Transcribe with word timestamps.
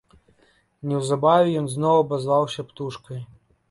Неўзабаве 0.93 1.53
ён 1.63 1.71
зноў 1.77 2.03
абазваўся 2.07 2.61
птушкай. 2.73 3.27